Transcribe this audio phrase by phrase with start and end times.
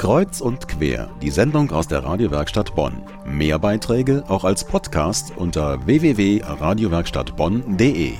[0.00, 3.02] Kreuz und quer, die Sendung aus der Radiowerkstatt Bonn.
[3.26, 8.14] Mehr Beiträge auch als Podcast unter www.radiowerkstattbonn.de.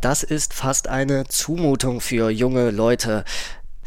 [0.00, 3.24] Das ist fast eine Zumutung für junge Leute.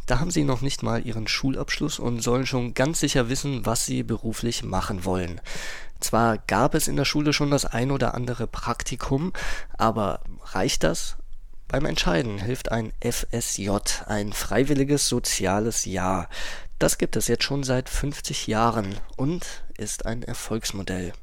[0.06, 3.86] Da haben sie noch nicht mal ihren Schulabschluss und sollen schon ganz sicher wissen, was
[3.86, 5.40] sie beruflich machen wollen.
[6.02, 9.32] Zwar gab es in der Schule schon das ein oder andere Praktikum,
[9.78, 10.20] aber
[10.52, 11.16] reicht das?
[11.74, 13.72] Beim Entscheiden hilft ein FSJ,
[14.06, 16.30] ein freiwilliges soziales Jahr.
[16.78, 21.14] Das gibt es jetzt schon seit 50 Jahren und ist ein Erfolgsmodell.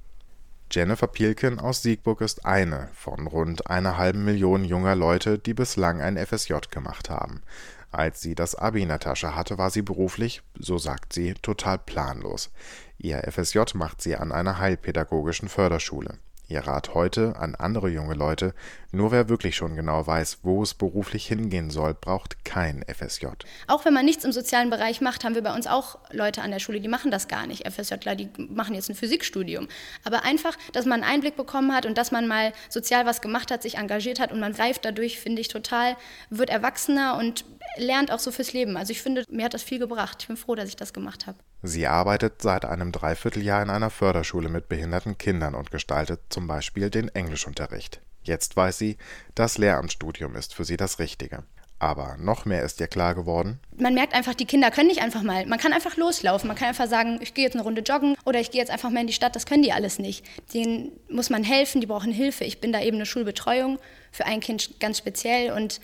[0.69, 6.01] Jennifer Pielken aus Siegburg ist eine von rund einer halben Million junger Leute, die bislang
[6.01, 7.45] ein FSJ gemacht haben.
[7.93, 11.79] Als sie das Abi in der Tasche hatte, war sie beruflich, so sagt sie, total
[11.79, 12.51] planlos.
[12.99, 16.19] Ihr FSJ macht sie an einer heilpädagogischen Förderschule.
[16.51, 18.55] Ihr Rat heute an andere junge Leute,
[18.91, 23.27] nur wer wirklich schon genau weiß, wo es beruflich hingehen soll, braucht kein FSJ.
[23.69, 26.51] Auch wenn man nichts im sozialen Bereich macht, haben wir bei uns auch Leute an
[26.51, 27.71] der Schule, die machen das gar nicht.
[27.71, 29.69] FSJler, die machen jetzt ein Physikstudium.
[30.03, 33.53] Aber einfach, dass man einen Einblick bekommen hat und dass man mal sozial was gemacht
[33.53, 35.97] hat, sich engagiert hat und man reift dadurch, finde ich total,
[36.31, 37.45] wird erwachsener und
[37.81, 38.77] lernt auch so fürs Leben.
[38.77, 40.19] Also ich finde, mir hat das viel gebracht.
[40.21, 41.39] Ich bin froh, dass ich das gemacht habe.
[41.63, 46.91] Sie arbeitet seit einem Dreivierteljahr in einer Förderschule mit behinderten Kindern und gestaltet zum Beispiel
[46.91, 48.01] den Englischunterricht.
[48.23, 48.97] Jetzt weiß sie,
[49.35, 51.45] das Lehramtsstudium ist für sie das Richtige.
[51.81, 53.59] Aber noch mehr ist ihr klar geworden.
[53.79, 55.47] Man merkt einfach, die Kinder können nicht einfach mal.
[55.47, 56.47] Man kann einfach loslaufen.
[56.47, 58.91] Man kann einfach sagen, ich gehe jetzt eine Runde joggen oder ich gehe jetzt einfach
[58.91, 59.35] mal in die Stadt.
[59.35, 60.23] Das können die alles nicht.
[60.53, 62.45] Denen muss man helfen, die brauchen Hilfe.
[62.45, 63.79] Ich bin da eben eine Schulbetreuung
[64.13, 65.81] für ein Kind ganz speziell und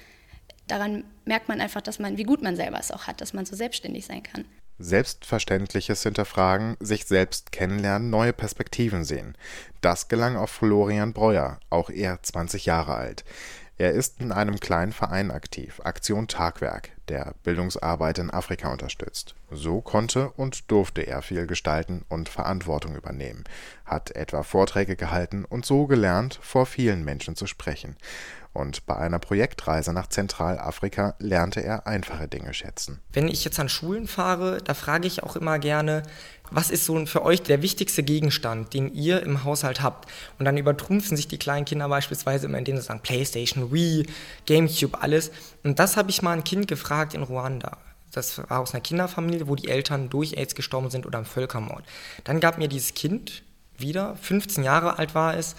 [0.67, 3.47] daran merkt man einfach, dass man, wie gut man selber es auch hat, dass man
[3.47, 4.45] so selbstständig sein kann.
[4.79, 9.37] Selbstverständliches hinterfragen, sich selbst kennenlernen, neue Perspektiven sehen.
[9.81, 13.25] Das gelang auch Florian Breuer, auch er 20 Jahre alt.
[13.79, 19.35] Er ist in einem kleinen Verein aktiv, Aktion Tagwerk, der Bildungsarbeit in Afrika unterstützt.
[19.51, 23.45] So konnte und durfte er viel gestalten und Verantwortung übernehmen,
[23.85, 27.97] hat etwa Vorträge gehalten und so gelernt, vor vielen Menschen zu sprechen.
[28.57, 33.01] Und bei einer Projektreise nach Zentralafrika lernte er einfache Dinge schätzen.
[33.13, 36.03] Wenn ich jetzt an Schulen fahre, da frage ich auch immer gerne,
[36.51, 40.09] was ist so für euch der wichtigste Gegenstand, den ihr im Haushalt habt?
[40.39, 44.07] Und dann übertrumpfen sich die kleinen Kinder beispielsweise immer, indem sie sagen, Playstation, Wii,
[44.47, 45.33] Gamecube, alles.
[45.63, 47.79] Und das habe ich mal ein Kind gefragt in Ruanda.
[48.13, 51.85] Das war aus einer Kinderfamilie, wo die Eltern durch AIDS gestorben sind oder im Völkermord.
[52.25, 53.43] Dann gab mir dieses Kind
[53.77, 55.55] wieder, 15 Jahre alt war es,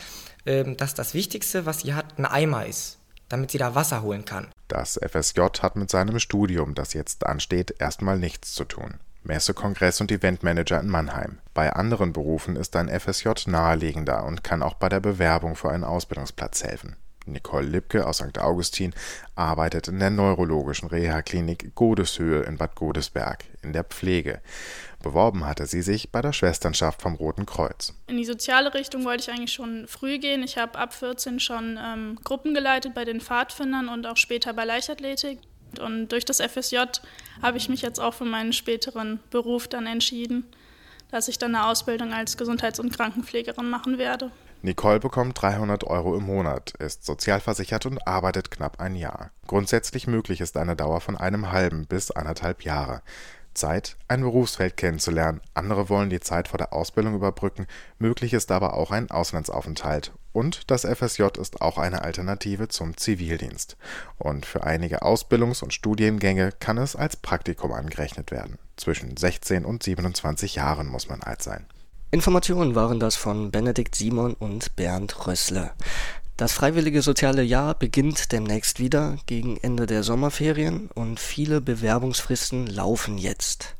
[0.45, 2.97] ähm, dass das Wichtigste, was sie hat, ein Eimer ist,
[3.29, 4.47] damit sie da Wasser holen kann.
[4.67, 8.95] Das FSJ hat mit seinem Studium, das jetzt ansteht, erstmal nichts zu tun.
[9.23, 11.39] Messe, Kongress und Eventmanager in Mannheim.
[11.53, 15.83] Bei anderen Berufen ist ein FSJ naheliegender und kann auch bei der Bewerbung für einen
[15.83, 16.95] Ausbildungsplatz helfen.
[17.27, 18.39] Nicole Lipke aus St.
[18.39, 18.93] Augustin
[19.35, 24.41] arbeitet in der neurologischen Reha-Klinik Godeshöhe in Bad Godesberg in der Pflege.
[25.03, 27.93] Beworben hatte sie sich bei der Schwesternschaft vom Roten Kreuz.
[28.07, 30.43] In die soziale Richtung wollte ich eigentlich schon früh gehen.
[30.43, 34.65] Ich habe ab 14 schon ähm, Gruppen geleitet bei den Pfadfindern und auch später bei
[34.65, 35.39] Leichtathletik.
[35.79, 36.77] Und durch das FSJ
[37.41, 40.45] habe ich mich jetzt auch für meinen späteren Beruf dann entschieden,
[41.11, 44.31] dass ich dann eine Ausbildung als Gesundheits- und Krankenpflegerin machen werde.
[44.61, 49.31] Nicole bekommt 300 Euro im Monat, ist sozialversichert und arbeitet knapp ein Jahr.
[49.45, 53.01] Grundsätzlich möglich ist eine Dauer von einem halben bis anderthalb Jahre.
[53.57, 55.41] Zeit, ein Berufsfeld kennenzulernen.
[55.53, 57.67] Andere wollen die Zeit vor der Ausbildung überbrücken.
[57.99, 60.13] Möglich ist aber auch ein Auslandsaufenthalt.
[60.31, 63.75] Und das FSJ ist auch eine Alternative zum Zivildienst.
[64.17, 68.59] Und für einige Ausbildungs- und Studiengänge kann es als Praktikum angerechnet werden.
[68.77, 71.65] Zwischen 16 und 27 Jahren muss man alt sein.
[72.09, 75.71] Informationen waren das von Benedikt Simon und Bernd Rössle.
[76.37, 83.17] Das freiwillige soziale Jahr beginnt demnächst wieder gegen Ende der Sommerferien und viele Bewerbungsfristen laufen
[83.17, 83.76] jetzt.